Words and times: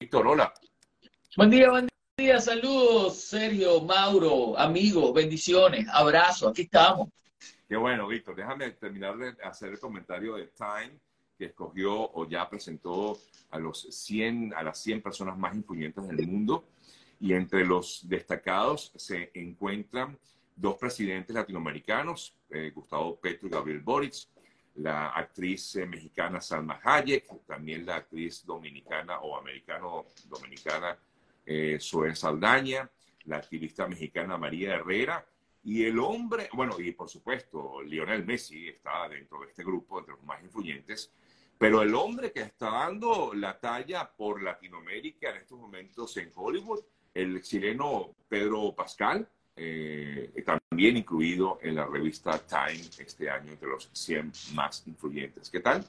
Víctor, 0.00 0.26
hola. 0.26 0.54
Buen 1.36 1.50
día, 1.50 1.70
buen 1.70 1.88
día, 2.16 2.40
saludos, 2.40 3.20
Sergio, 3.20 3.80
Mauro, 3.80 4.56
amigos, 4.56 5.12
bendiciones, 5.12 5.86
abrazos, 5.92 6.50
aquí 6.50 6.62
estamos. 6.62 7.08
Qué 7.68 7.76
bueno, 7.76 8.06
Víctor. 8.06 8.36
Déjame 8.36 8.70
terminar 8.72 9.16
de 9.16 9.34
hacer 9.42 9.70
el 9.70 9.80
comentario 9.80 10.36
de 10.36 10.46
Time, 10.48 10.98
que 11.36 11.46
escogió 11.46 11.92
o 11.92 12.28
ya 12.28 12.48
presentó 12.48 13.18
a, 13.50 13.58
los 13.58 13.82
100, 13.90 14.54
a 14.54 14.62
las 14.62 14.80
100 14.80 15.02
personas 15.02 15.36
más 15.36 15.54
influyentes 15.54 16.06
del 16.06 16.26
mundo. 16.26 16.64
Y 17.20 17.32
entre 17.32 17.64
los 17.64 18.08
destacados 18.08 18.92
se 18.94 19.32
encuentran 19.34 20.16
dos 20.54 20.76
presidentes 20.76 21.34
latinoamericanos, 21.34 22.34
eh, 22.50 22.70
Gustavo 22.72 23.16
Petro 23.16 23.48
y 23.48 23.50
Gabriel 23.50 23.80
Boric, 23.80 24.14
la 24.76 25.10
actriz 25.10 25.76
eh, 25.76 25.86
mexicana 25.86 26.40
Salma 26.40 26.80
Hayek, 26.82 27.46
también 27.46 27.84
la 27.84 27.96
actriz 27.96 28.44
dominicana 28.44 29.20
o 29.20 29.36
americano-dominicana 29.36 30.98
eh, 31.44 31.78
Zoe 31.80 32.14
Saldaña, 32.14 32.88
la 33.24 33.36
activista 33.36 33.86
mexicana 33.86 34.36
María 34.36 34.74
Herrera 34.74 35.24
y 35.64 35.84
el 35.84 35.98
hombre, 35.98 36.48
bueno, 36.52 36.78
y 36.78 36.92
por 36.92 37.08
supuesto 37.08 37.82
Lionel 37.82 38.24
Messi 38.24 38.68
está 38.68 39.08
dentro 39.08 39.40
de 39.40 39.48
este 39.48 39.64
grupo, 39.64 39.98
entre 39.98 40.14
los 40.14 40.24
más 40.24 40.42
influyentes, 40.42 41.12
pero 41.58 41.82
el 41.82 41.94
hombre 41.94 42.32
que 42.32 42.42
está 42.42 42.70
dando 42.70 43.34
la 43.34 43.58
talla 43.58 44.10
por 44.16 44.42
Latinoamérica 44.42 45.30
en 45.30 45.38
estos 45.38 45.58
momentos 45.58 46.16
en 46.16 46.30
Hollywood, 46.34 46.84
el 47.12 47.42
chileno 47.42 48.14
Pedro 48.28 48.74
Pascal, 48.74 49.28
eh, 49.58 50.30
también 50.44 50.96
incluido 50.96 51.58
en 51.62 51.74
la 51.76 51.86
revista 51.86 52.38
Time 52.38 52.82
este 52.98 53.28
año 53.28 53.52
entre 53.52 53.68
los 53.68 53.88
100 53.92 54.32
más 54.54 54.82
influyentes. 54.86 55.50
¿Qué 55.50 55.60
tal? 55.60 55.84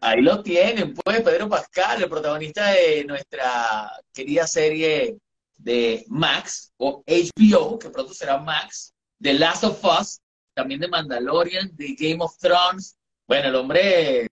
Ahí 0.00 0.20
lo 0.20 0.42
tienen, 0.42 0.94
pues, 0.94 1.20
Pedro 1.20 1.48
Pascal, 1.48 2.02
el 2.02 2.08
protagonista 2.08 2.70
de 2.70 3.04
nuestra 3.04 3.92
querida 4.12 4.46
serie 4.46 5.16
de 5.58 6.04
Max, 6.08 6.72
o 6.76 7.04
HBO, 7.06 7.78
que 7.78 7.88
pronto 7.88 8.12
será 8.12 8.38
Max, 8.38 8.92
de 9.18 9.34
Last 9.34 9.64
of 9.64 9.84
Us, 9.84 10.20
también 10.54 10.80
de 10.80 10.88
Mandalorian, 10.88 11.70
de 11.76 11.94
Game 11.98 12.18
of 12.18 12.36
Thrones. 12.38 12.96
Bueno, 13.28 13.48
el 13.48 13.54
hombre 13.54 14.28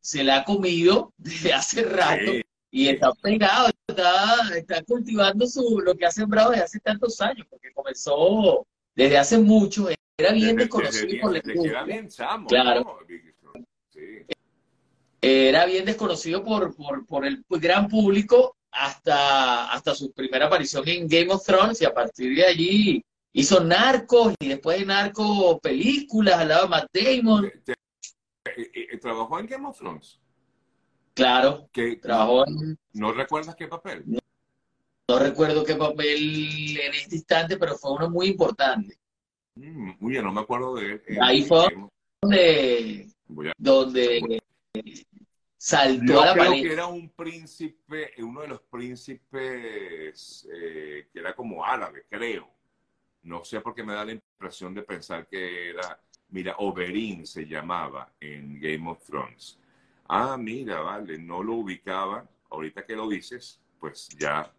se 0.00 0.24
la 0.24 0.38
ha 0.38 0.44
comido 0.44 1.12
desde 1.18 1.52
hace 1.52 1.82
rato 1.84 2.32
y 2.70 2.88
está 2.88 3.12
pegado, 3.12 3.69
está, 3.90 4.56
está 4.56 4.82
cultivando 4.82 5.46
su, 5.46 5.80
lo 5.80 5.94
que 5.94 6.06
ha 6.06 6.10
sembrado 6.10 6.50
desde 6.50 6.64
hace 6.64 6.80
tantos 6.80 7.20
años, 7.20 7.46
porque 7.48 7.72
comenzó 7.72 8.66
desde 8.94 9.18
hace 9.18 9.38
mucho, 9.38 9.88
era 10.18 10.32
bien 10.32 10.56
desconocido 10.56 11.20
por 11.22 11.36
Era 11.36 11.84
bien 11.84 12.08
claro. 12.48 12.98
Era 15.22 15.66
bien 15.66 15.84
desconocido 15.84 16.44
por, 16.44 16.74
por, 16.74 17.06
por 17.06 17.26
el 17.26 17.44
gran 17.48 17.88
público 17.88 18.56
hasta, 18.70 19.70
hasta 19.70 19.94
su 19.94 20.12
primera 20.12 20.46
aparición 20.46 20.86
en 20.88 21.08
Game 21.08 21.32
of 21.32 21.44
Thrones 21.44 21.80
y 21.82 21.84
a 21.84 21.92
partir 21.92 22.36
de 22.36 22.46
allí 22.46 23.04
hizo 23.32 23.62
Narcos 23.62 24.34
y 24.38 24.48
después 24.48 24.78
de 24.78 24.86
Narcos 24.86 25.60
películas 25.60 26.38
al 26.38 26.48
lado 26.48 26.62
de 26.64 26.68
Matt 26.68 26.88
Damon. 26.92 27.52
¿Trabajó 29.00 29.38
en 29.38 29.46
Game 29.46 29.66
of 29.66 29.78
Thrones? 29.78 30.19
Claro, 31.14 31.68
que 31.72 31.96
trabajó 31.96 32.46
en... 32.46 32.78
¿No 32.92 33.12
recuerdas 33.12 33.54
qué 33.56 33.68
papel? 33.68 34.04
No, 34.06 35.18
recuerdo 35.18 35.64
qué 35.64 35.74
papel 35.74 36.78
en 36.78 36.94
este 36.94 37.16
instante, 37.16 37.56
pero 37.56 37.76
fue 37.76 37.92
uno 37.92 38.08
muy 38.08 38.28
importante. 38.28 38.98
Mm, 39.56 39.92
muy 39.98 40.12
bien, 40.12 40.24
no 40.24 40.32
me 40.32 40.40
acuerdo 40.40 40.76
de 40.76 40.92
él. 40.92 41.18
Ahí 41.20 41.42
fue 41.42 41.68
donde, 42.22 43.08
donde 43.58 44.40
saltó 45.56 46.22
a 46.22 46.26
la 46.26 46.32
creo 46.34 46.52
que 46.52 46.72
era 46.72 46.86
un 46.86 47.10
príncipe, 47.10 48.12
uno 48.18 48.42
de 48.42 48.48
los 48.48 48.60
príncipes 48.62 50.48
eh, 50.52 51.08
que 51.12 51.18
era 51.18 51.34
como 51.34 51.64
árabe, 51.64 52.04
creo. 52.08 52.48
No 53.22 53.44
sé 53.44 53.60
por 53.60 53.74
qué 53.74 53.82
me 53.82 53.92
da 53.94 54.04
la 54.04 54.12
impresión 54.12 54.74
de 54.74 54.82
pensar 54.82 55.26
que 55.26 55.70
era, 55.70 56.00
mira, 56.28 56.56
Oberyn 56.58 57.26
se 57.26 57.46
llamaba 57.46 58.12
en 58.20 58.58
Game 58.58 58.88
of 58.90 59.04
Thrones. 59.04 59.58
Ah, 60.12 60.36
mira, 60.36 60.80
vale, 60.80 61.18
no 61.18 61.40
lo 61.40 61.54
ubicaba. 61.54 62.28
Ahorita 62.50 62.84
que 62.84 62.96
lo 62.96 63.08
dices, 63.08 63.60
pues 63.78 64.08
ya, 64.18 64.52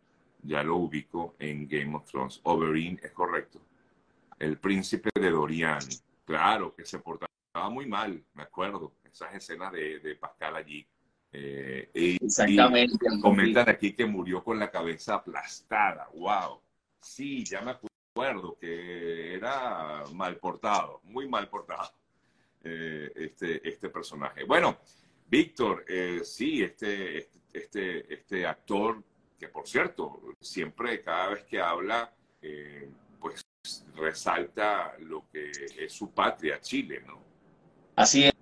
ya 0.43 0.63
lo 0.63 0.77
ubico 0.77 1.35
en 1.39 1.67
Game 1.67 1.93
of 1.93 2.09
Thrones. 2.09 2.39
Oberyn 2.43 2.97
es 3.03 3.11
correcto. 3.11 3.59
El 4.39 4.57
príncipe 4.59 5.09
de 5.13 5.29
Dorian. 5.29 5.81
Claro, 6.23 6.73
que 6.73 6.85
se 6.85 6.99
portaba 6.99 7.29
muy 7.69 7.85
mal, 7.85 8.23
me 8.33 8.43
acuerdo. 8.43 8.93
Esas 9.03 9.35
escenas 9.35 9.73
de, 9.73 10.17
Pascal 10.17 10.55
allí. 10.55 10.87
Eh, 11.33 11.89
Exactamente. 11.93 13.05
comentan 13.21 13.67
aquí 13.67 13.91
que 13.91 14.05
murió 14.05 14.41
con 14.45 14.57
la 14.57 14.71
cabeza 14.71 15.15
aplastada. 15.15 16.07
¡Wow! 16.13 16.61
Sí, 17.01 17.43
ya 17.43 17.59
me 17.59 17.71
acuerdo 17.71 18.57
que 18.57 19.33
era 19.33 20.05
mal 20.13 20.37
portado, 20.37 21.01
muy 21.03 21.27
mal 21.27 21.49
portado 21.49 21.91
eh, 22.63 23.11
este, 23.15 23.67
este 23.67 23.89
personaje. 23.89 24.45
Bueno, 24.45 24.77
Víctor, 25.31 25.85
eh, 25.87 26.19
sí, 26.25 26.61
este, 26.61 27.29
este, 27.53 28.13
este 28.13 28.45
actor, 28.45 29.01
que 29.39 29.47
por 29.47 29.65
cierto, 29.65 30.21
siempre, 30.41 31.01
cada 31.01 31.29
vez 31.29 31.45
que 31.45 31.61
habla, 31.61 32.13
eh, 32.41 32.89
pues 33.17 33.41
resalta 33.95 34.93
lo 34.99 35.29
que 35.31 35.49
es 35.79 35.93
su 35.93 36.11
patria, 36.11 36.59
Chile, 36.59 37.01
¿no? 37.07 37.21
Así 37.95 38.25
es. 38.25 38.33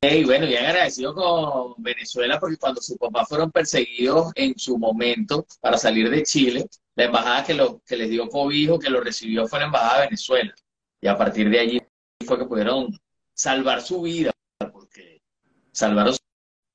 Y 0.00 0.24
bueno, 0.24 0.46
bien 0.46 0.64
agradecido 0.64 1.14
con 1.14 1.74
Venezuela 1.82 2.40
porque 2.40 2.56
cuando 2.56 2.80
sus 2.80 2.96
papás 2.96 3.28
fueron 3.28 3.52
perseguidos 3.52 4.32
en 4.34 4.58
su 4.58 4.78
momento 4.78 5.46
para 5.60 5.76
salir 5.76 6.08
de 6.08 6.22
Chile, 6.22 6.66
la 6.94 7.04
embajada 7.04 7.44
que, 7.44 7.52
lo, 7.52 7.82
que 7.84 7.96
les 7.96 8.08
dio 8.08 8.26
cobijo, 8.30 8.78
que 8.78 8.88
lo 8.88 9.02
recibió 9.02 9.46
fue 9.46 9.58
la 9.58 9.66
embajada 9.66 10.00
de 10.00 10.06
Venezuela. 10.06 10.54
Y 10.98 11.08
a 11.08 11.18
partir 11.18 11.50
de 11.50 11.60
allí 11.60 11.82
fue 12.26 12.38
que 12.38 12.46
pudieron 12.46 12.98
salvar 13.34 13.82
su 13.82 14.00
vida, 14.00 14.32
porque 14.72 15.20
salvaron 15.72 16.14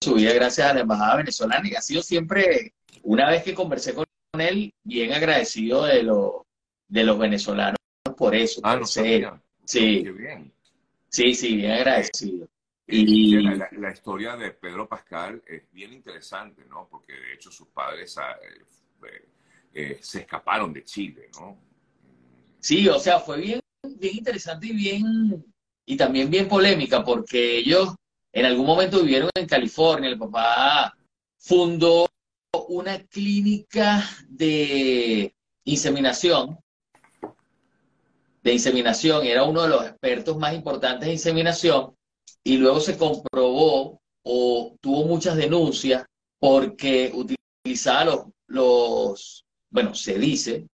su 0.01 0.15
vida 0.15 0.33
gracias 0.33 0.69
a 0.69 0.73
la 0.73 0.81
Embajada 0.81 1.17
venezolana 1.17 1.67
y 1.67 1.75
ha 1.75 1.81
sido 1.81 2.01
siempre, 2.01 2.73
una 3.03 3.29
vez 3.29 3.43
que 3.43 3.53
conversé 3.53 3.93
con 3.93 4.05
él, 4.39 4.73
bien 4.83 5.13
agradecido 5.13 5.85
de, 5.85 6.03
lo, 6.03 6.45
de 6.87 7.03
los 7.03 7.17
venezolanos 7.17 7.77
por 8.17 8.35
eso. 8.35 8.61
Ah, 8.63 8.75
no 8.75 8.85
Sí. 8.85 10.03
bien. 10.11 10.51
Sí, 11.09 11.33
sí, 11.33 11.55
bien 11.57 11.71
agradecido. 11.71 12.47
Y 12.87 13.35
la, 13.41 13.91
historia 13.91 14.37
de 14.37 14.51
Pedro 14.51 14.87
Pascal 14.87 15.43
es 15.45 15.69
bien 15.71 15.91
interesante, 15.91 16.63
¿no? 16.69 16.87
Porque 16.89 17.13
de 17.13 17.33
hecho 17.33 17.51
sus 17.51 17.67
padres 17.67 18.17
ah, 18.17 18.37
eh, 18.41 19.27
eh, 19.73 19.97
se 20.01 20.21
escaparon 20.21 20.71
de 20.71 20.83
Chile, 20.85 21.29
¿no? 21.37 21.57
Sí, 22.59 22.87
o 22.87 22.97
sea, 22.97 23.19
fue 23.19 23.41
bien, 23.41 23.59
bien 23.97 24.17
interesante 24.17 24.67
y 24.67 24.73
bien, 24.73 25.45
y 25.85 25.97
también 25.97 26.29
bien 26.29 26.47
polémica, 26.47 27.03
porque 27.03 27.57
ellos 27.57 27.93
en 28.31 28.45
algún 28.45 28.65
momento 28.65 29.01
vivieron 29.01 29.29
en 29.35 29.47
California, 29.47 30.09
el 30.09 30.17
papá 30.17 30.95
fundó 31.37 32.07
una 32.69 32.99
clínica 33.05 34.03
de 34.27 35.33
inseminación, 35.65 36.59
de 38.43 38.53
inseminación, 38.53 39.25
era 39.25 39.43
uno 39.43 39.63
de 39.63 39.69
los 39.69 39.85
expertos 39.85 40.37
más 40.37 40.53
importantes 40.53 41.07
de 41.07 41.13
inseminación, 41.13 41.95
y 42.43 42.57
luego 42.57 42.79
se 42.79 42.97
comprobó 42.97 43.99
o 44.23 44.75
tuvo 44.81 45.05
muchas 45.05 45.35
denuncias 45.35 46.05
porque 46.39 47.11
utilizaba 47.13 48.05
los, 48.05 48.25
los 48.47 49.45
bueno, 49.69 49.93
se 49.93 50.17
dice, 50.17 50.67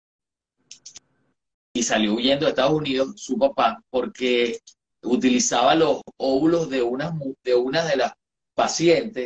y 1.74 1.84
salió 1.84 2.14
huyendo 2.14 2.46
de 2.46 2.52
Estados 2.52 2.74
Unidos 2.74 3.14
su 3.16 3.38
papá 3.38 3.82
porque 3.90 4.60
utilizaba 5.04 5.76
los 5.76 6.02
óvulos 6.18 6.70
de 6.70 6.82
una 6.82 7.18
de, 7.44 7.56
una 7.56 7.86
de 7.86 7.96
las 7.98 8.14
pacientes 8.54 9.26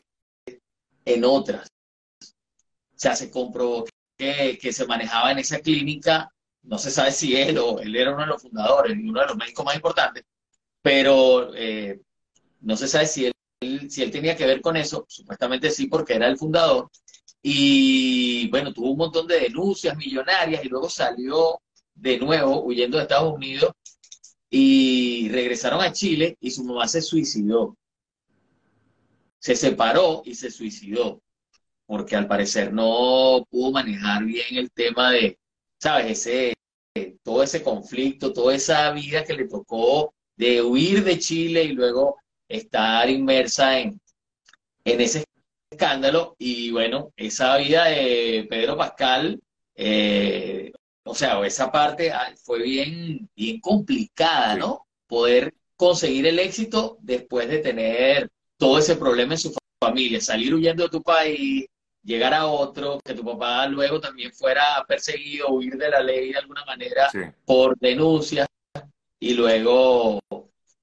en 1.05 1.23
otras. 1.25 1.67
O 2.21 2.97
sea, 2.97 3.15
se 3.15 3.29
comprobó 3.29 3.85
que, 4.17 4.57
se 4.71 4.85
manejaba 4.85 5.31
en 5.31 5.39
esa 5.39 5.59
clínica, 5.59 6.31
no 6.63 6.77
se 6.77 6.91
sabe 6.91 7.11
si 7.11 7.35
él 7.35 7.57
o 7.57 7.79
él 7.79 7.95
era 7.95 8.13
uno 8.13 8.21
de 8.21 8.27
los 8.27 8.41
fundadores, 8.41 8.97
uno 8.97 9.19
de 9.21 9.27
los 9.27 9.37
médicos 9.37 9.65
más 9.65 9.75
importantes, 9.75 10.23
pero 10.81 11.53
eh, 11.55 11.99
no 12.61 12.77
se 12.77 12.87
sabe 12.87 13.05
si 13.05 13.25
él, 13.25 13.91
si 13.91 14.01
él 14.01 14.11
tenía 14.11 14.35
que 14.35 14.45
ver 14.45 14.61
con 14.61 14.77
eso, 14.77 15.05
supuestamente 15.07 15.69
sí, 15.69 15.87
porque 15.87 16.13
era 16.15 16.27
el 16.27 16.37
fundador, 16.37 16.89
y 17.47 18.49
bueno, 18.49 18.73
tuvo 18.73 18.89
un 18.89 18.97
montón 18.97 19.27
de 19.27 19.41
denuncias 19.41 19.95
millonarias 19.95 20.65
y 20.65 20.67
luego 20.67 20.89
salió 20.89 21.61
de 21.93 22.17
nuevo 22.17 22.63
huyendo 22.63 22.97
de 22.97 23.03
Estados 23.03 23.31
Unidos 23.31 23.71
y 24.57 25.27
regresaron 25.27 25.81
a 25.81 25.91
Chile 25.91 26.37
y 26.39 26.49
su 26.49 26.63
mamá 26.63 26.87
se 26.87 27.01
suicidó. 27.01 27.75
Se 29.37 29.53
separó 29.53 30.21
y 30.23 30.33
se 30.33 30.49
suicidó, 30.49 31.21
porque 31.85 32.15
al 32.15 32.25
parecer 32.25 32.71
no 32.71 33.45
pudo 33.49 33.71
manejar 33.71 34.23
bien 34.23 34.55
el 34.55 34.71
tema 34.71 35.11
de, 35.11 35.37
¿sabes? 35.77 36.25
Ese, 36.25 36.53
todo 37.21 37.43
ese 37.43 37.61
conflicto, 37.61 38.31
toda 38.31 38.55
esa 38.55 38.91
vida 38.91 39.25
que 39.25 39.33
le 39.33 39.49
tocó 39.49 40.13
de 40.37 40.61
huir 40.61 41.03
de 41.03 41.19
Chile 41.19 41.65
y 41.65 41.73
luego 41.73 42.15
estar 42.47 43.09
inmersa 43.09 43.77
en, 43.77 43.99
en 44.85 45.01
ese 45.01 45.25
escándalo 45.69 46.37
y 46.39 46.71
bueno, 46.71 47.11
esa 47.17 47.57
vida 47.57 47.87
de 47.87 48.47
Pedro 48.49 48.77
Pascal, 48.77 49.37
eh, 49.75 50.71
o 51.05 51.13
sea, 51.13 51.45
esa 51.45 51.71
parte 51.71 52.11
ah, 52.11 52.33
fue 52.43 52.63
bien, 52.63 53.29
bien 53.35 53.59
complicada, 53.59 54.55
¿no? 54.55 54.87
Poder 55.07 55.53
conseguir 55.75 56.25
el 56.25 56.39
éxito 56.39 56.97
después 57.01 57.47
de 57.47 57.59
tener 57.59 58.29
todo 58.57 58.79
ese 58.79 58.95
problema 58.95 59.35
en 59.35 59.39
su 59.39 59.55
familia, 59.79 60.19
salir 60.19 60.53
huyendo 60.53 60.83
de 60.83 60.89
tu 60.89 61.03
país, 61.03 61.65
llegar 62.03 62.33
a 62.33 62.47
otro, 62.47 62.99
que 63.03 63.13
tu 63.13 63.23
papá 63.23 63.67
luego 63.67 63.99
también 63.99 64.31
fuera 64.33 64.83
perseguido, 64.87 65.49
huir 65.49 65.77
de 65.77 65.89
la 65.89 66.01
ley 66.01 66.31
de 66.31 66.39
alguna 66.39 66.65
manera 66.65 67.09
por 67.45 67.77
denuncias 67.77 68.47
y 69.19 69.33
luego, 69.35 70.19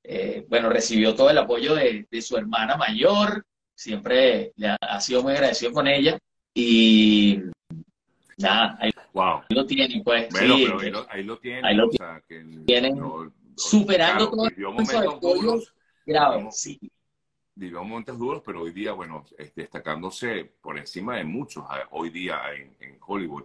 eh, 0.04 0.46
bueno, 0.48 0.68
recibió 0.68 1.14
todo 1.14 1.30
el 1.30 1.38
apoyo 1.38 1.74
de, 1.74 2.06
su 2.22 2.36
hermana 2.36 2.76
mayor, 2.76 3.44
siempre 3.74 4.52
le 4.56 4.76
ha, 4.80 5.00
sido 5.00 5.22
muy 5.22 5.32
agradecido 5.32 5.72
con 5.72 5.88
ella. 5.88 6.18
Y 6.54 7.40
nada, 8.36 8.78
ahí, 9.14 9.54
lo 9.54 9.66
tienen, 9.66 10.02
pues. 10.02 10.28
Bueno, 10.30 10.56
pero 10.78 11.06
ahí 11.10 11.22
lo, 11.22 11.38
tienen. 11.38 11.64
Ahí 11.64 11.76
lo 11.76 11.88
tienen. 12.66 12.98
superando 13.56 14.30
todos 14.30 15.42
los 15.42 15.74
graves, 16.06 16.56
sí 16.56 16.80
vivió 17.54 17.84
momentos 17.84 18.18
duros, 18.18 18.42
pero 18.44 18.62
hoy 18.62 18.72
día, 18.72 18.92
bueno, 18.92 19.24
este, 19.38 19.62
destacándose 19.62 20.52
por 20.60 20.78
encima 20.78 21.16
de 21.16 21.24
muchos 21.24 21.64
hoy 21.90 22.10
día 22.10 22.40
en, 22.54 22.98
Hollywood. 23.04 23.44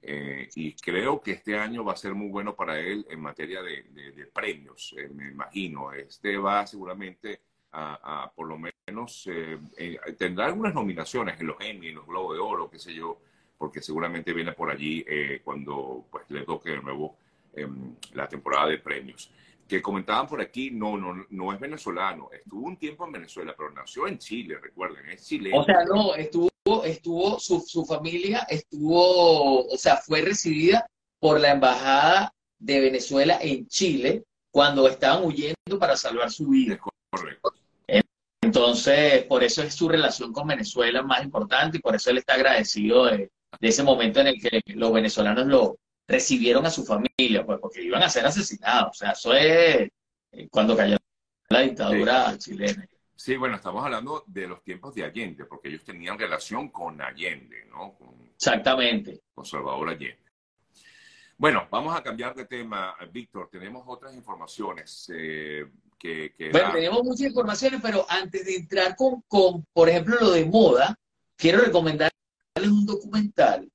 Eh, 0.00 0.48
y 0.54 0.74
creo 0.74 1.20
que 1.20 1.32
este 1.32 1.58
año 1.58 1.84
va 1.84 1.92
a 1.92 1.96
ser 1.96 2.14
muy 2.14 2.28
bueno 2.28 2.54
para 2.54 2.78
él 2.78 3.04
en 3.10 3.20
materia 3.20 3.62
de, 3.62 4.30
premios, 4.32 4.94
eh, 4.96 5.08
me 5.08 5.30
imagino. 5.30 5.92
Este 5.92 6.36
va 6.38 6.66
seguramente 6.66 7.40
a, 7.72 8.30
por 8.34 8.46
lo 8.48 8.58
menos, 8.58 9.28
eh, 9.30 9.58
tendrá 10.16 10.46
algunas 10.46 10.74
nominaciones 10.74 11.40
en 11.40 11.48
los 11.48 11.56
Emmy, 11.60 11.88
en 11.88 11.96
los 11.96 12.06
Globos 12.06 12.36
de 12.36 12.40
Oro, 12.40 12.70
qué 12.70 12.78
sé 12.78 12.94
yo, 12.94 13.20
porque 13.58 13.82
seguramente 13.82 14.32
viene 14.32 14.52
por 14.52 14.70
allí 14.70 15.04
cuando 15.44 16.06
pues, 16.10 16.24
le 16.30 16.44
toque 16.44 16.70
de 16.70 16.82
nuevo 16.82 17.16
em, 17.54 17.94
la 18.14 18.28
temporada 18.28 18.68
de 18.68 18.78
premios 18.78 19.30
que 19.68 19.82
comentaban 19.82 20.26
por 20.26 20.40
aquí, 20.40 20.70
no, 20.70 20.96
no, 20.96 21.26
no 21.28 21.52
es 21.52 21.60
venezolano, 21.60 22.30
estuvo 22.32 22.66
un 22.66 22.78
tiempo 22.78 23.04
en 23.04 23.12
Venezuela, 23.12 23.54
pero 23.56 23.70
nació 23.70 24.08
en 24.08 24.18
Chile, 24.18 24.58
recuerden, 24.58 25.10
es 25.10 25.26
chileno. 25.26 25.58
O 25.58 25.64
sea, 25.64 25.84
no, 25.84 26.14
estuvo, 26.14 26.48
estuvo, 26.84 27.38
su, 27.38 27.60
su 27.60 27.84
familia 27.84 28.46
estuvo, 28.48 29.66
o 29.66 29.76
sea, 29.76 29.98
fue 29.98 30.22
recibida 30.22 30.86
por 31.20 31.38
la 31.38 31.52
embajada 31.52 32.32
de 32.58 32.80
Venezuela 32.80 33.38
en 33.42 33.66
Chile 33.68 34.24
cuando 34.50 34.88
estaban 34.88 35.24
huyendo 35.24 35.78
para 35.78 35.96
salvar 35.96 36.30
su 36.30 36.48
vida. 36.48 36.78
correcto. 37.10 37.52
Entonces, 38.40 39.24
por 39.24 39.44
eso 39.44 39.62
es 39.62 39.74
su 39.74 39.88
relación 39.88 40.32
con 40.32 40.46
Venezuela 40.46 41.02
más 41.02 41.22
importante 41.22 41.76
y 41.76 41.80
por 41.80 41.94
eso 41.94 42.10
él 42.10 42.18
está 42.18 42.34
agradecido 42.34 43.04
de, 43.04 43.30
de 43.60 43.68
ese 43.68 43.82
momento 43.82 44.20
en 44.20 44.28
el 44.28 44.40
que 44.40 44.62
los 44.74 44.92
venezolanos 44.92 45.46
lo, 45.46 45.78
recibieron 46.08 46.64
a 46.64 46.70
su 46.70 46.84
familia, 46.84 47.44
pues 47.44 47.58
porque 47.60 47.82
iban 47.82 48.02
a 48.02 48.08
ser 48.08 48.26
asesinados. 48.26 48.90
O 48.90 48.94
sea, 48.94 49.10
eso 49.10 49.34
es 49.34 49.90
eh, 50.32 50.48
cuando 50.50 50.76
cayó 50.76 50.96
la 51.50 51.60
dictadura 51.60 52.36
chilena. 52.38 52.88
Sí, 53.14 53.36
bueno, 53.36 53.56
estamos 53.56 53.84
hablando 53.84 54.24
de 54.26 54.46
los 54.46 54.62
tiempos 54.62 54.94
de 54.94 55.04
Allende, 55.04 55.44
porque 55.44 55.68
ellos 55.68 55.84
tenían 55.84 56.18
relación 56.18 56.70
con 56.70 57.00
Allende, 57.00 57.66
¿no? 57.66 57.98
Exactamente. 58.34 59.20
Con 59.34 59.44
Salvador 59.44 59.90
Allende. 59.90 60.18
Bueno, 61.36 61.68
vamos 61.70 61.96
a 61.96 62.02
cambiar 62.02 62.34
de 62.34 62.46
tema, 62.46 62.96
Víctor. 63.12 63.48
Tenemos 63.50 63.84
otras 63.86 64.14
informaciones 64.14 65.10
eh, 65.14 65.66
que, 65.98 66.32
Bueno, 66.52 66.72
tenemos 66.72 67.02
muchas 67.02 67.28
informaciones, 67.28 67.80
pero 67.82 68.06
antes 68.08 68.46
de 68.46 68.56
entrar 68.56 68.96
con, 68.96 69.22
con, 69.28 69.64
por 69.72 69.88
ejemplo, 69.88 70.16
lo 70.20 70.30
de 70.30 70.44
moda, 70.46 70.96
quiero 71.36 71.64
recomendarles 72.58 72.70
un 72.70 72.86
documental 72.86 73.70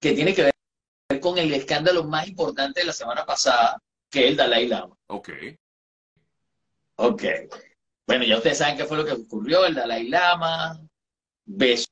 que 0.00 0.12
tiene 0.12 0.34
que 0.34 0.42
ver 0.42 1.20
con 1.20 1.38
el 1.38 1.52
escándalo 1.54 2.04
más 2.04 2.28
importante 2.28 2.80
de 2.80 2.86
la 2.86 2.92
semana 2.92 3.24
pasada, 3.24 3.80
que 4.10 4.24
es 4.24 4.30
el 4.30 4.36
Dalai 4.36 4.68
Lama. 4.68 4.96
Ok. 5.08 5.30
Ok. 6.96 7.22
Bueno, 8.06 8.24
ya 8.24 8.36
ustedes 8.36 8.58
saben 8.58 8.76
qué 8.76 8.84
fue 8.84 8.96
lo 8.96 9.04
que 9.04 9.12
ocurrió. 9.12 9.66
El 9.66 9.74
Dalai 9.74 10.08
Lama 10.08 10.80
besó 11.44 11.88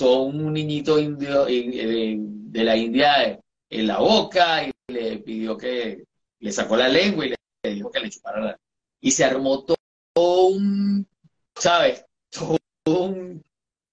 a 0.00 0.22
un 0.22 0.52
niñito 0.52 0.98
indio 0.98 1.46
eh, 1.48 2.16
de 2.18 2.64
la 2.64 2.76
India 2.76 3.38
en 3.68 3.86
la 3.86 3.98
boca 3.98 4.66
y 4.66 4.72
le 4.88 5.18
pidió 5.18 5.56
que 5.56 6.04
le 6.40 6.52
sacó 6.52 6.76
la 6.76 6.88
lengua 6.88 7.26
y 7.26 7.30
le 7.30 7.74
dijo 7.74 7.90
que 7.90 8.00
le 8.00 8.10
chupara 8.10 8.40
la 8.40 8.60
Y 9.00 9.10
se 9.10 9.24
armó 9.24 9.64
todo 9.64 9.76
un, 10.46 11.06
¿sabes? 11.54 12.04
Todo 12.30 12.58
un, 12.86 13.42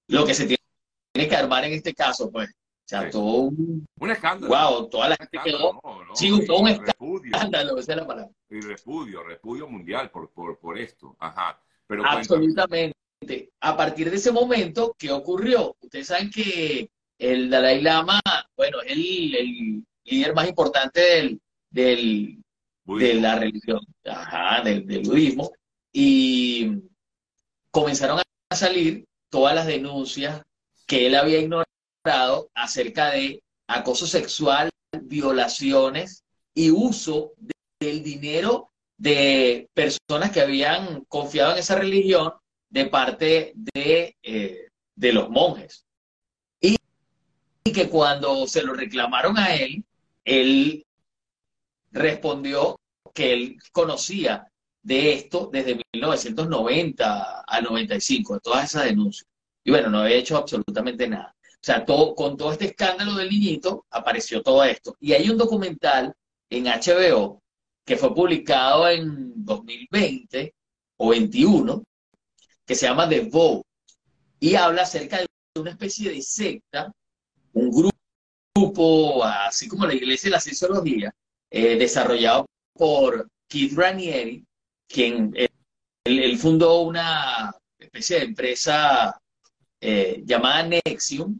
lo 0.08 0.26
que 0.26 0.34
se 0.34 0.46
tiene 0.46 0.59
que 1.28 1.36
armar 1.36 1.66
en 1.66 1.74
este 1.74 1.94
caso, 1.94 2.32
pues 2.32 2.50
sea, 2.90 3.10
todo 3.10 3.42
un... 3.44 3.86
Un 4.00 4.12
escándalo. 4.12 4.54
Wow, 4.54 4.90
toda 4.90 5.10
la 5.10 5.16
gente 5.16 5.38
quedó... 5.44 5.80
Sí, 6.16 6.32
todo 6.46 6.60
un 6.60 6.70
escándalo, 6.70 7.78
esa 7.78 7.92
es 7.92 7.98
la 7.98 8.08
palabra. 8.08 8.32
Y 8.50 8.62
repudio, 8.62 9.24
repudio 9.24 9.68
mundial 9.68 10.10
por, 10.10 10.32
por, 10.32 10.58
por 10.60 10.78
esto. 10.78 11.16
Ajá. 11.20 11.62
Pero 11.86 12.04
Absolutamente. 12.06 12.96
A 13.60 13.78
partir 13.78 14.10
de 14.10 14.16
ese 14.16 14.32
momento, 14.32 14.96
¿qué 14.98 15.12
ocurrió? 15.12 15.76
Ustedes 15.82 16.08
saben 16.08 16.32
que 16.32 16.90
el 17.20 17.50
Dalai 17.50 17.82
Lama, 17.82 18.22
bueno, 18.56 18.82
es 18.82 18.94
el, 18.94 19.36
el 19.36 19.84
líder 20.06 20.34
más 20.34 20.48
importante 20.48 21.02
del, 21.02 21.42
del 21.70 22.42
de 22.86 23.14
la 23.16 23.36
religión, 23.36 23.82
ajá, 24.04 24.64
del, 24.64 24.88
del 24.88 25.02
budismo, 25.02 25.52
y 25.94 26.72
comenzaron 27.70 28.20
a 28.20 28.56
salir 28.56 29.06
todas 29.30 29.54
las 29.54 29.68
denuncias 29.68 30.42
que 30.90 31.06
él 31.06 31.14
había 31.14 31.40
ignorado 31.40 32.50
acerca 32.56 33.12
de 33.12 33.44
acoso 33.68 34.08
sexual, 34.08 34.72
violaciones 35.04 36.24
y 36.56 36.72
uso 36.72 37.34
del 37.80 38.02
dinero 38.02 38.72
de 38.98 39.70
personas 39.76 40.32
que 40.32 40.42
habían 40.42 41.06
confiado 41.06 41.54
en 41.54 41.60
esa 41.60 41.76
religión 41.76 42.34
de 42.72 42.86
parte 42.88 43.54
de, 43.56 44.18
eh, 44.24 44.68
de 44.96 45.14
los 45.14 45.30
monjes. 45.30 45.86
Y, 46.60 46.76
y 47.64 47.72
que 47.72 47.88
cuando 47.88 48.48
se 48.48 48.64
lo 48.64 48.74
reclamaron 48.74 49.38
a 49.38 49.54
él, 49.54 49.86
él 50.26 50.84
respondió 51.92 52.80
que 53.14 53.34
él 53.34 53.58
conocía 53.72 54.52
de 54.82 55.14
esto 55.14 55.52
desde 55.54 55.80
1990 55.94 57.44
a 57.48 57.62
95, 57.62 58.34
de 58.34 58.40
todas 58.40 58.66
esas 58.66 58.86
denuncias. 58.86 59.29
Y 59.70 59.72
bueno, 59.72 59.92
no 59.92 60.00
había 60.00 60.16
hecho 60.16 60.36
absolutamente 60.36 61.08
nada. 61.08 61.36
O 61.38 61.62
sea, 61.62 61.86
todo, 61.86 62.16
con 62.16 62.36
todo 62.36 62.52
este 62.52 62.66
escándalo 62.66 63.14
del 63.14 63.30
niñito 63.30 63.86
apareció 63.92 64.42
todo 64.42 64.64
esto. 64.64 64.98
Y 65.00 65.14
hay 65.14 65.30
un 65.30 65.38
documental 65.38 66.12
en 66.50 66.64
HBO 66.64 67.44
que 67.86 67.96
fue 67.96 68.16
publicado 68.16 68.90
en 68.90 69.32
2020 69.46 70.56
o 70.98 71.10
21 71.10 71.84
que 72.66 72.74
se 72.74 72.88
llama 72.88 73.08
The 73.08 73.20
Vogue 73.32 73.62
y 74.40 74.56
habla 74.56 74.82
acerca 74.82 75.20
de 75.20 75.28
una 75.62 75.70
especie 75.70 76.14
de 76.14 76.22
secta, 76.24 76.92
un 77.54 77.94
grupo, 78.56 79.24
así 79.24 79.68
como 79.68 79.86
la 79.86 79.94
Iglesia 79.94 80.30
de 80.30 80.32
la 80.32 80.42
Cienciología, 80.42 81.14
eh, 81.52 81.78
desarrollado 81.78 82.48
por 82.74 83.30
Keith 83.48 83.78
Ranieri, 83.78 84.44
quien 84.88 85.32
él 86.06 86.38
fundó 86.40 86.82
una 86.82 87.54
especie 87.78 88.18
de 88.18 88.26
empresa 88.26 89.16
eh, 89.82 90.22
llamada 90.26 90.64
Nexium, 90.64 91.40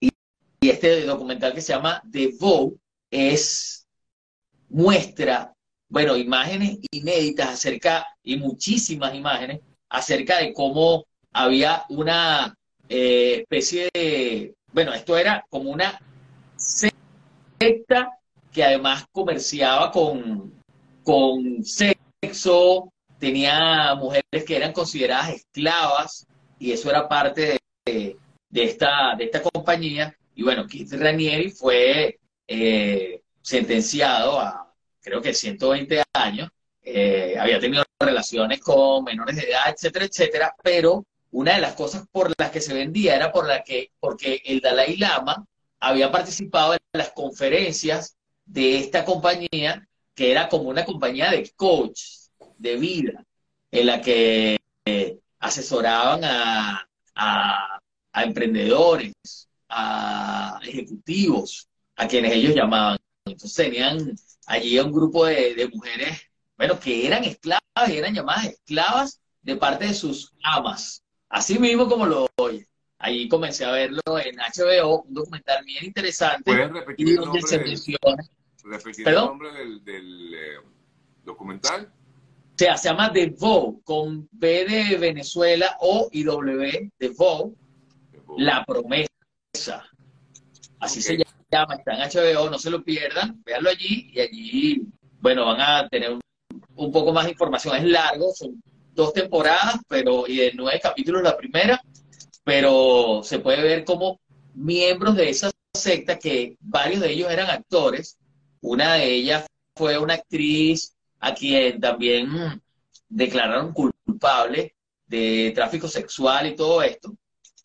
y 0.00 0.68
este 0.68 1.04
documental 1.06 1.54
que 1.54 1.62
se 1.62 1.72
llama 1.72 2.02
The 2.10 2.34
Vogue 2.38 2.76
es, 3.10 3.86
muestra, 4.68 5.54
bueno, 5.88 6.16
imágenes 6.16 6.78
inéditas 6.90 7.48
acerca, 7.48 8.06
y 8.22 8.36
muchísimas 8.36 9.14
imágenes, 9.14 9.60
acerca 9.88 10.38
de 10.38 10.52
cómo 10.52 11.06
había 11.32 11.84
una 11.88 12.54
eh, 12.88 13.40
especie 13.40 13.88
de, 13.94 14.54
bueno, 14.72 14.92
esto 14.92 15.16
era 15.16 15.44
como 15.48 15.70
una 15.70 15.98
secta 16.56 18.10
que 18.52 18.64
además 18.64 19.06
comerciaba 19.12 19.90
con, 19.90 20.52
con 21.02 21.64
sexo, 21.64 22.92
tenía 23.18 23.94
mujeres 23.94 24.44
que 24.46 24.56
eran 24.56 24.72
consideradas 24.72 25.30
esclavas, 25.30 26.26
y 26.60 26.72
eso 26.72 26.90
era 26.90 27.08
parte 27.08 27.58
de, 27.84 28.16
de, 28.48 28.62
esta, 28.62 29.16
de 29.16 29.24
esta 29.24 29.42
compañía. 29.42 30.14
Y 30.36 30.44
bueno, 30.44 30.66
Keith 30.68 30.92
Ranieri 30.92 31.50
fue 31.50 32.20
eh, 32.46 33.22
sentenciado 33.42 34.38
a, 34.38 34.72
creo 35.00 35.20
que 35.20 35.34
120 35.34 36.02
años, 36.12 36.50
eh, 36.82 37.36
había 37.38 37.58
tenido 37.58 37.82
relaciones 37.98 38.60
con 38.60 39.04
menores 39.04 39.36
de 39.36 39.50
edad, 39.50 39.70
etcétera, 39.74 40.04
etcétera, 40.04 40.54
pero 40.62 41.04
una 41.32 41.54
de 41.54 41.60
las 41.60 41.74
cosas 41.74 42.06
por 42.12 42.32
las 42.38 42.50
que 42.50 42.60
se 42.60 42.74
vendía 42.74 43.16
era 43.16 43.32
por 43.32 43.46
la 43.46 43.62
que, 43.62 43.92
porque 43.98 44.42
el 44.44 44.60
Dalai 44.60 44.96
Lama 44.96 45.46
había 45.78 46.12
participado 46.12 46.74
en 46.74 46.80
las 46.92 47.10
conferencias 47.10 48.16
de 48.44 48.78
esta 48.78 49.04
compañía, 49.04 49.86
que 50.14 50.30
era 50.30 50.48
como 50.48 50.68
una 50.68 50.84
compañía 50.84 51.30
de 51.30 51.50
coach 51.56 52.00
de 52.58 52.76
vida, 52.76 53.24
en 53.70 53.86
la 53.86 54.00
que 54.02 54.58
eh, 54.84 55.18
asesoraban 55.40 56.22
a, 56.24 56.88
a, 57.14 57.80
emprendedores, 58.22 59.12
a 59.68 60.60
ejecutivos, 60.62 61.68
a 61.96 62.06
quienes 62.06 62.32
ellos 62.32 62.54
llamaban. 62.54 62.98
Entonces 63.24 63.54
tenían 63.54 64.16
allí 64.46 64.78
un 64.78 64.92
grupo 64.92 65.26
de, 65.26 65.70
mujeres, 65.72 66.20
bueno, 66.56 66.78
que 66.78 67.06
eran 67.06 67.24
esclavas 67.24 67.88
y 67.88 67.96
eran 67.96 68.14
llamadas 68.14 68.46
esclavas 68.46 69.20
de 69.42 69.56
parte 69.56 69.86
de 69.86 69.94
sus 69.94 70.32
amas. 70.42 71.02
Así 71.28 71.58
mismo 71.58 71.88
como 71.88 72.06
lo 72.06 72.28
oye. 72.36 72.66
Allí 72.98 73.28
comencé 73.28 73.64
a 73.64 73.70
verlo 73.70 74.02
en 74.22 74.36
HBO, 74.36 75.02
un 75.02 75.14
documental 75.14 75.64
bien 75.64 75.86
interesante. 75.86 76.42
¿Puedes 76.44 76.70
repetir 76.70 77.08
el 77.08 77.16
nombre, 77.16 77.40
del, 77.40 79.06
el 79.06 79.14
nombre 79.14 79.52
del, 79.52 80.34
eh, 80.34 80.56
documental? 81.24 81.90
Sea, 82.60 82.76
se 82.76 82.90
llama 82.90 83.10
The 83.10 83.34
Vow, 83.38 83.80
con 83.84 84.28
B 84.32 84.66
de 84.66 84.98
Venezuela, 84.98 85.78
O 85.80 86.10
y 86.12 86.24
W, 86.24 86.92
The 86.98 87.08
Vow, 87.08 87.56
La 88.36 88.62
Promesa. 88.66 89.08
Así 90.78 91.00
se 91.00 91.16
llama, 91.50 91.76
está 91.76 91.94
en 91.94 92.00
HBO, 92.00 92.50
no 92.50 92.58
se 92.58 92.68
lo 92.68 92.84
pierdan, 92.84 93.42
véanlo 93.46 93.70
allí 93.70 94.10
y 94.12 94.20
allí, 94.20 94.82
bueno, 95.22 95.46
van 95.46 95.60
a 95.62 95.88
tener 95.88 96.18
un, 96.74 96.92
poco 96.92 97.14
más 97.14 97.24
de 97.24 97.30
información. 97.30 97.76
Es 97.76 97.84
largo, 97.84 98.30
son 98.34 98.62
dos 98.92 99.14
temporadas, 99.14 99.76
pero 99.88 100.26
y 100.28 100.36
de 100.36 100.52
nueve 100.54 100.80
capítulos 100.82 101.22
la 101.22 101.38
primera, 101.38 101.80
pero 102.44 103.22
se 103.24 103.38
puede 103.38 103.62
ver 103.62 103.84
como 103.86 104.20
miembros 104.52 105.16
de 105.16 105.30
esa 105.30 105.50
secta, 105.72 106.18
que 106.18 106.58
varios 106.60 107.00
de 107.00 107.10
ellos 107.10 107.30
eran 107.30 107.48
actores, 107.48 108.18
una 108.60 108.96
de 108.96 109.14
ellas 109.14 109.46
fue 109.74 109.96
una 109.96 110.12
actriz 110.12 110.94
a 111.20 111.34
quien 111.34 111.80
también 111.80 112.60
declararon 113.08 113.72
culpable 113.72 114.74
de 115.06 115.52
tráfico 115.54 115.88
sexual 115.88 116.46
y 116.46 116.56
todo 116.56 116.82
esto. 116.82 117.14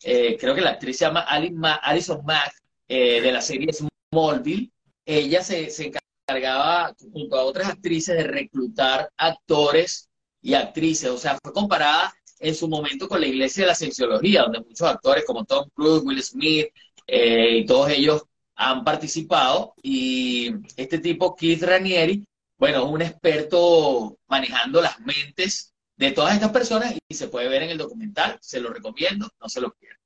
Eh, 0.02 0.36
creo 0.38 0.54
que 0.54 0.60
la 0.60 0.70
actriz 0.70 0.98
se 0.98 1.06
llama 1.06 1.20
Alison 1.20 2.24
Mack, 2.24 2.52
eh, 2.88 3.20
de 3.20 3.32
la 3.32 3.40
serie 3.40 3.72
Smallville. 3.72 4.70
Ella 5.04 5.42
se, 5.42 5.70
se 5.70 5.92
encargaba, 6.28 6.94
junto 7.12 7.36
a 7.36 7.44
otras 7.44 7.68
actrices, 7.68 8.16
de 8.16 8.24
reclutar 8.24 9.10
actores 9.16 10.08
y 10.42 10.54
actrices. 10.54 11.10
O 11.10 11.18
sea, 11.18 11.38
fue 11.42 11.52
comparada 11.52 12.12
en 12.38 12.54
su 12.54 12.68
momento 12.68 13.08
con 13.08 13.20
la 13.20 13.26
iglesia 13.26 13.64
de 13.64 13.68
la 13.68 13.74
cienciología, 13.74 14.42
donde 14.42 14.60
muchos 14.60 14.86
actores 14.86 15.24
como 15.24 15.44
Tom 15.44 15.68
Cruise, 15.74 16.02
Will 16.04 16.22
Smith 16.22 16.66
eh, 17.06 17.58
y 17.58 17.66
todos 17.66 17.90
ellos 17.90 18.24
han 18.54 18.84
participado. 18.84 19.74
Y 19.82 20.52
este 20.76 20.98
tipo, 20.98 21.34
Keith 21.36 21.62
Ranieri, 21.62 22.26
bueno, 22.58 22.86
un 22.86 23.02
experto 23.02 24.18
manejando 24.28 24.80
las 24.80 24.98
mentes 25.00 25.74
de 25.96 26.12
todas 26.12 26.34
estas 26.34 26.50
personas 26.50 26.94
y 27.08 27.14
se 27.14 27.28
puede 27.28 27.48
ver 27.48 27.62
en 27.62 27.70
el 27.70 27.78
documental, 27.78 28.38
se 28.40 28.60
lo 28.60 28.70
recomiendo, 28.70 29.28
no 29.40 29.48
se 29.48 29.60
lo 29.60 29.72
pierdan. 29.72 30.00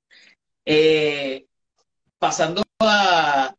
Eh, 0.65 1.47
pasando 2.19 2.63
a, 2.81 3.55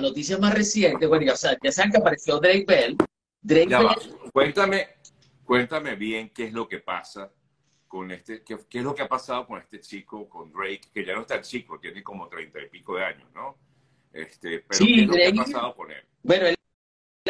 noticias 0.00 0.38
más 0.38 0.54
recientes, 0.54 1.08
bueno, 1.08 1.24
ya, 1.26 1.36
saben 1.36 1.90
que 1.90 1.98
apareció 1.98 2.38
Drake 2.38 2.64
Bell. 2.66 2.96
Drake 3.40 3.68
Bell... 3.68 4.30
Cuéntame, 4.32 4.88
cuéntame 5.44 5.96
bien 5.96 6.30
qué 6.30 6.44
es 6.44 6.52
lo 6.52 6.68
que 6.68 6.80
pasa 6.80 7.32
con 7.88 8.10
este, 8.10 8.42
qué, 8.42 8.58
es 8.70 8.84
lo 8.84 8.94
que 8.94 9.02
ha 9.02 9.08
pasado 9.08 9.46
con 9.46 9.58
este 9.58 9.80
chico, 9.80 10.28
con 10.28 10.52
Drake, 10.52 10.82
que 10.92 11.04
ya 11.04 11.14
no 11.14 11.22
está 11.22 11.40
chico, 11.40 11.78
tiene 11.78 12.02
como 12.02 12.28
treinta 12.28 12.60
y 12.60 12.68
pico 12.68 12.96
de 12.96 13.04
años, 13.04 13.28
¿no? 13.34 13.56
Este, 14.12 14.60
pero 14.60 14.84
¿qué 14.84 15.02
es 15.02 15.06
lo 15.06 15.14
que 15.14 15.26
ha 15.26 15.34
pasado 15.34 15.74
con 15.74 15.90
él? 15.90 16.04
Bueno, 16.22 16.46
él 16.46 16.56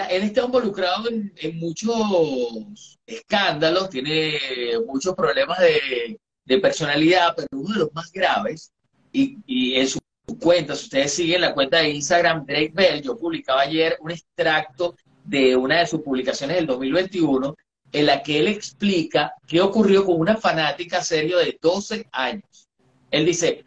él 0.05 0.23
está 0.23 0.45
involucrado 0.45 1.09
en, 1.09 1.59
muchos 1.59 2.99
escándalos, 3.07 3.91
tiene 3.91 4.38
muchos 4.87 5.15
problemas 5.15 5.59
de, 5.59 6.61
personalidad, 6.61 7.35
pero 7.35 7.49
uno 7.53 7.75
de 7.75 7.81
los 7.81 7.95
más 7.95 8.12
graves, 8.12 8.73
y, 9.12 9.75
en 9.75 9.88
su 9.88 9.99
cuenta, 10.41 10.76
si 10.76 10.85
ustedes 10.85 11.12
siguen 11.12 11.41
la 11.41 11.55
cuenta 11.55 11.79
de 11.79 11.91
Instagram 11.91 12.45
Drake 12.45 12.73
Bell, 12.75 13.03
yo 13.03 13.17
publicaba 13.17 13.62
ayer 13.62 13.97
un 14.00 14.11
extracto 14.11 14.97
de 15.25 15.57
una 15.57 15.81
de 15.81 15.87
sus 15.87 16.03
publicaciones 16.03 16.57
del 16.57 16.67
2021, 16.67 17.57
en 17.93 18.07
la 18.07 18.23
que 18.23 18.38
él 18.38 18.49
explica 18.49 19.33
qué 19.47 19.61
ocurrió 19.61 20.05
con 20.05 20.21
una 20.21 20.37
fanática 20.37 21.03
serio 21.03 21.38
de 21.38 21.59
12 21.61 22.07
años. 22.12 22.69
Él 23.11 23.25
dice, 23.25 23.65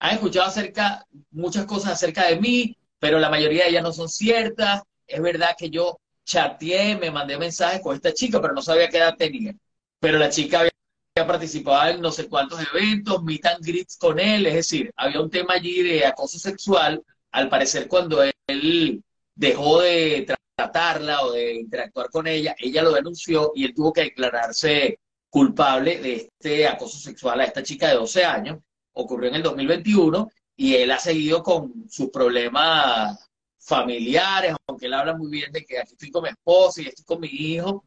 han 0.00 0.14
escuchado 0.14 0.48
acerca, 0.48 1.06
muchas 1.30 1.66
cosas 1.66 1.92
acerca 1.92 2.26
de 2.26 2.40
mí, 2.40 2.76
pero 2.98 3.18
la 3.18 3.30
mayoría 3.30 3.64
de 3.64 3.70
ellas 3.70 3.82
no 3.82 3.92
son 3.92 4.08
ciertas, 4.08 4.82
es 5.10 5.20
verdad 5.20 5.56
que 5.58 5.70
yo 5.70 5.98
chateé, 6.24 6.96
me 6.96 7.10
mandé 7.10 7.36
mensajes 7.38 7.80
con 7.82 7.94
esta 7.94 8.14
chica, 8.14 8.40
pero 8.40 8.54
no 8.54 8.62
sabía 8.62 8.88
qué 8.88 8.98
edad 8.98 9.16
tenía. 9.16 9.54
Pero 9.98 10.18
la 10.18 10.30
chica 10.30 10.60
había 10.60 11.26
participado 11.26 11.90
en 11.90 12.00
no 12.00 12.12
sé 12.12 12.28
cuántos 12.28 12.60
eventos, 12.72 13.22
meet 13.22 13.44
and 13.46 13.64
greets 13.64 13.96
con 13.96 14.18
él, 14.20 14.46
es 14.46 14.54
decir, 14.54 14.92
había 14.96 15.20
un 15.20 15.30
tema 15.30 15.54
allí 15.54 15.82
de 15.82 16.06
acoso 16.06 16.38
sexual. 16.38 17.02
Al 17.32 17.48
parecer, 17.48 17.88
cuando 17.88 18.22
él 18.22 19.02
dejó 19.34 19.80
de 19.80 20.26
tratarla 20.56 21.22
o 21.22 21.32
de 21.32 21.54
interactuar 21.54 22.10
con 22.10 22.26
ella, 22.26 22.54
ella 22.58 22.82
lo 22.82 22.92
denunció 22.92 23.52
y 23.54 23.64
él 23.64 23.74
tuvo 23.74 23.92
que 23.92 24.02
declararse 24.02 24.98
culpable 25.28 26.00
de 26.00 26.14
este 26.16 26.66
acoso 26.66 26.98
sexual 26.98 27.40
a 27.40 27.44
esta 27.44 27.62
chica 27.62 27.88
de 27.88 27.94
12 27.94 28.24
años. 28.24 28.58
Ocurrió 28.92 29.28
en 29.28 29.36
el 29.36 29.42
2021 29.42 30.28
y 30.56 30.74
él 30.76 30.90
ha 30.90 30.98
seguido 30.98 31.42
con 31.42 31.88
sus 31.88 32.10
problemas 32.10 33.29
familiares, 33.60 34.54
aunque 34.66 34.86
él 34.86 34.94
habla 34.94 35.14
muy 35.16 35.30
bien 35.30 35.52
de 35.52 35.64
que 35.64 35.78
aquí 35.78 35.92
estoy 35.92 36.10
con 36.10 36.24
mi 36.24 36.30
esposa 36.30 36.82
y 36.82 36.86
estoy 36.86 37.04
con 37.04 37.20
mi 37.20 37.28
hijo, 37.28 37.84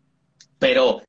pero 0.60 1.02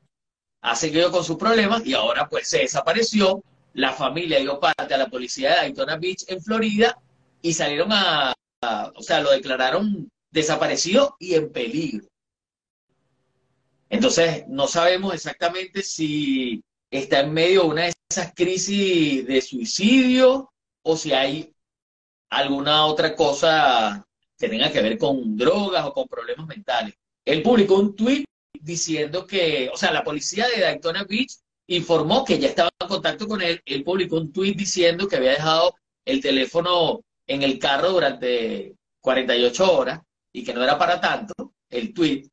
ha 0.62 0.74
seguido 0.74 1.12
con 1.12 1.22
sus 1.22 1.36
problemas 1.36 1.84
y 1.86 1.94
ahora 1.94 2.28
pues 2.28 2.48
se 2.48 2.58
desapareció. 2.60 3.42
La 3.74 3.92
familia 3.92 4.38
dio 4.38 4.58
parte 4.58 4.94
a 4.94 4.98
la 4.98 5.08
policía 5.08 5.50
de 5.50 5.56
Daytona 5.56 5.96
Beach 5.96 6.24
en 6.28 6.40
Florida 6.42 6.96
y 7.42 7.52
salieron 7.52 7.90
a, 7.92 8.32
o 8.94 9.02
sea, 9.02 9.20
lo 9.20 9.30
declararon 9.30 10.08
desaparecido 10.30 11.16
y 11.18 11.34
en 11.34 11.52
peligro. 11.52 12.06
Entonces, 13.90 14.44
no 14.48 14.66
sabemos 14.66 15.14
exactamente 15.14 15.82
si 15.82 16.64
está 16.90 17.20
en 17.20 17.32
medio 17.32 17.62
de 17.62 17.68
una 17.68 17.82
de 17.82 17.92
esas 18.08 18.32
crisis 18.34 19.26
de 19.26 19.42
suicidio 19.42 20.50
o 20.82 20.96
si 20.96 21.12
hay 21.12 21.54
alguna 22.30 22.86
otra 22.86 23.14
cosa 23.14 24.04
que 24.38 24.48
tenga 24.48 24.70
que 24.70 24.82
ver 24.82 24.98
con 24.98 25.36
drogas 25.36 25.86
o 25.86 25.92
con 25.92 26.08
problemas 26.08 26.46
mentales. 26.46 26.94
Él 27.24 27.42
publicó 27.42 27.76
un 27.76 27.94
tweet 27.94 28.24
diciendo 28.60 29.26
que, 29.26 29.70
o 29.72 29.76
sea, 29.76 29.92
la 29.92 30.04
policía 30.04 30.48
de 30.48 30.60
Daytona 30.60 31.04
Beach 31.04 31.32
informó 31.66 32.24
que 32.24 32.38
ya 32.38 32.48
estaba 32.48 32.70
en 32.78 32.88
contacto 32.88 33.26
con 33.26 33.42
él. 33.42 33.60
Él 33.64 33.84
publicó 33.84 34.16
un 34.16 34.32
tweet 34.32 34.54
diciendo 34.54 35.08
que 35.08 35.16
había 35.16 35.32
dejado 35.32 35.74
el 36.04 36.20
teléfono 36.20 37.00
en 37.26 37.42
el 37.42 37.58
carro 37.58 37.90
durante 37.90 38.74
48 39.00 39.72
horas 39.72 40.00
y 40.32 40.44
que 40.44 40.52
no 40.52 40.62
era 40.62 40.78
para 40.78 41.00
tanto 41.00 41.34
el 41.70 41.94
tweet, 41.94 42.28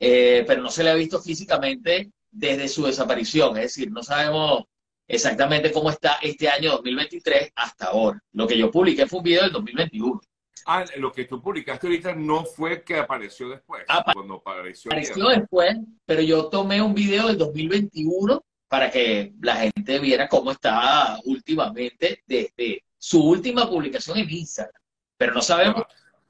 eh, 0.00 0.44
pero 0.46 0.62
no 0.62 0.70
se 0.70 0.84
le 0.84 0.90
ha 0.90 0.94
visto 0.94 1.20
físicamente 1.20 2.10
desde 2.30 2.68
su 2.68 2.84
desaparición. 2.84 3.56
Es 3.56 3.64
decir, 3.64 3.90
no 3.90 4.02
sabemos 4.02 4.64
exactamente 5.06 5.72
cómo 5.72 5.90
está 5.90 6.18
este 6.22 6.48
año 6.48 6.72
2023 6.72 7.52
hasta 7.54 7.86
ahora. 7.86 8.20
Lo 8.32 8.46
que 8.46 8.58
yo 8.58 8.70
publiqué 8.70 9.06
fue 9.06 9.18
un 9.18 9.24
video 9.24 9.42
del 9.42 9.52
2021. 9.52 10.20
Ah, 10.66 10.84
lo 10.96 11.12
que 11.12 11.24
tú 11.24 11.40
publicaste 11.40 11.86
ahorita 11.86 12.14
no 12.14 12.44
fue 12.44 12.82
que 12.82 12.98
apareció 12.98 13.48
después. 13.48 13.84
cuando 14.12 14.34
apareció, 14.34 14.90
apareció 14.90 15.28
después, 15.28 15.76
pero 16.06 16.22
yo 16.22 16.46
tomé 16.46 16.80
un 16.80 16.94
video 16.94 17.28
del 17.28 17.38
2021 17.38 18.42
para 18.68 18.90
que 18.90 19.32
la 19.40 19.56
gente 19.56 19.98
viera 19.98 20.28
cómo 20.28 20.50
estaba 20.50 21.20
últimamente 21.24 22.22
desde 22.26 22.82
su 22.98 23.22
última 23.22 23.68
publicación 23.68 24.18
en 24.18 24.30
Instagram. 24.30 24.82
Pero 25.16 25.34
no 25.34 25.42
sabemos 25.42 25.84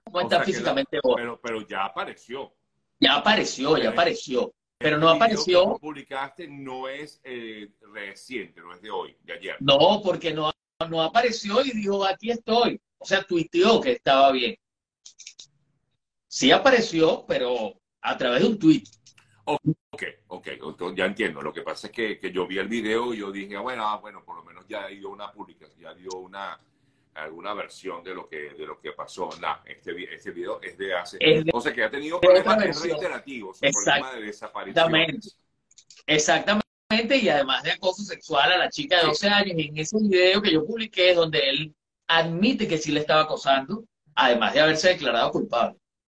cómo 0.05 0.21
está 0.21 0.43
físicamente. 0.43 0.99
Pero, 1.03 1.41
pero 1.41 1.67
ya 1.67 1.85
apareció. 1.87 2.53
Ya 3.01 3.17
apareció, 3.17 3.79
ya 3.79 3.91
apareció. 3.91 4.53
Pero 4.79 4.99
no 4.99 5.09
apareció. 5.09 5.75
Que 5.75 5.81
publicaste 5.81 6.49
no 6.49 6.89
es 6.89 7.21
eh, 7.25 7.71
reciente, 7.93 8.61
no 8.61 8.75
es 8.75 8.83
de 8.83 8.91
hoy, 8.91 9.17
de 9.23 9.33
ayer. 9.33 9.57
No, 9.61 10.03
porque 10.05 10.35
no, 10.35 10.53
no 10.91 11.03
apareció 11.03 11.65
y 11.65 11.71
dijo, 11.71 12.05
aquí 12.05 12.31
estoy. 12.31 12.81
O 13.05 13.07
sea, 13.07 13.23
tuiteó 13.23 13.83
que 13.83 13.93
estaba 13.93 14.33
bien. 14.33 14.57
Sí 16.27 16.51
apareció, 16.51 17.27
pero 17.29 17.79
a 18.01 18.17
través 18.17 18.41
de 18.41 18.47
un 18.47 18.59
tweet. 18.59 18.85
Ok, 19.45 20.05
ok, 20.29 20.49
ya 20.97 21.05
entiendo. 21.05 21.43
Lo 21.43 21.53
que 21.53 21.61
pasa 21.61 21.89
es 21.89 21.93
que, 21.93 22.33
yo 22.33 22.47
vi 22.47 22.57
el 22.57 22.67
video 22.67 23.13
y 23.13 23.19
yo 23.19 23.31
dije, 23.31 23.59
bueno, 23.59 23.87
ah, 23.87 23.99
bueno, 23.99 24.25
por 24.25 24.37
lo 24.37 24.43
menos 24.43 24.65
ya 24.67 24.87
dio 24.87 25.11
una 25.11 25.31
publicación, 25.31 25.83
ya 25.83 25.93
dio 25.93 26.13
una 26.17 26.59
alguna 27.13 27.53
versión 27.53 28.03
de 28.03 28.15
lo 28.15 28.27
que 28.27 28.55
de 28.55 28.67
lo 28.67 28.81
que 28.81 28.93
pasó. 28.93 29.29
Nah, 29.39 29.59
este, 29.67 30.15
este 30.15 30.31
video 30.31 30.63
es 30.63 30.79
de 30.79 30.95
hace. 30.95 31.19
o 31.53 31.61
sea 31.61 31.75
que 31.75 31.85
ha 31.85 31.91
tenido 31.91 32.19
problemas 32.23 32.83
reiterativos, 32.83 33.59
problemas 33.61 34.15
de 34.15 34.23
desaparición. 34.23 35.21
Exactamente, 36.07 37.19
y 37.21 37.29
además 37.29 37.65
de 37.65 37.73
acoso 37.73 38.03
sexual 38.03 38.51
a 38.51 38.57
la 38.57 38.71
chica 38.71 38.97
de 39.01 39.09
12 39.09 39.29
años, 39.29 39.55
en 39.59 39.77
ese 39.77 39.99
video 40.01 40.41
que 40.41 40.55
yo 40.55 40.65
publiqué, 40.65 41.13
donde 41.13 41.51
él 41.51 41.75
admite 42.07 42.69
que 42.69 42.79
sí 42.79 42.93
le 42.93 43.01
estaba 43.01 43.23
acosando, 43.23 43.85
además 44.15 44.55
de 44.55 44.61
haberse 44.61 44.89
declarado 44.89 45.31
culpable. 45.31 45.79